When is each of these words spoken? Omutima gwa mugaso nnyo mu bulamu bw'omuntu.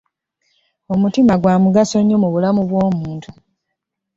Omutima 0.93 1.33
gwa 1.41 1.55
mugaso 1.63 1.97
nnyo 2.01 2.17
mu 2.23 2.29
bulamu 2.33 2.61
bw'omuntu. 2.69 3.29